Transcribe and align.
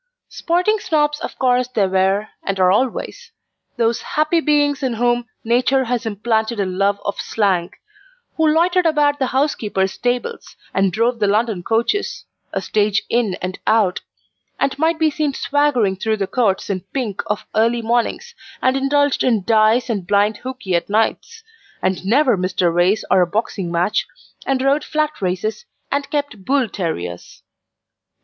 Sporting 0.29 0.79
Snobs 0.79 1.19
of 1.19 1.37
course 1.37 1.67
there 1.67 1.87
were, 1.87 2.29
and 2.43 2.59
are 2.59 2.71
always 2.71 3.31
those 3.77 4.01
happy 4.01 4.39
beings 4.39 4.81
in 4.81 4.95
whom 4.95 5.27
Nature 5.43 5.83
has 5.83 6.07
implanted 6.07 6.59
a 6.59 6.65
love 6.65 6.99
of 7.05 7.21
slang: 7.21 7.69
who 8.35 8.47
loitered 8.47 8.87
about 8.87 9.19
the 9.19 9.27
horsekeeper's 9.27 9.91
stables, 9.93 10.55
and 10.73 10.91
drove 10.91 11.19
the 11.19 11.27
London 11.27 11.61
coaches 11.61 12.25
a 12.51 12.63
stage 12.63 13.03
in 13.11 13.35
and 13.43 13.59
out 13.67 14.01
and 14.59 14.79
might 14.79 14.97
be 14.97 15.11
seen 15.11 15.35
swaggering 15.35 15.95
through 15.95 16.17
the 16.17 16.25
courts 16.25 16.67
in 16.71 16.81
pink 16.95 17.21
of 17.27 17.45
early 17.53 17.83
mornings, 17.83 18.33
and 18.59 18.75
indulged 18.75 19.23
in 19.23 19.43
dice 19.43 19.87
and 19.87 20.07
blind 20.07 20.37
hookey 20.37 20.73
at 20.73 20.89
nights, 20.89 21.43
and 21.79 22.03
never 22.03 22.35
missed 22.35 22.63
a 22.63 22.71
race 22.71 23.05
or 23.11 23.21
a 23.21 23.27
boxing 23.27 23.71
match; 23.71 24.07
and 24.47 24.63
rode 24.63 24.83
flat 24.83 25.21
races, 25.21 25.65
and 25.91 26.09
kept 26.09 26.43
bull 26.43 26.67
terriers. 26.67 27.43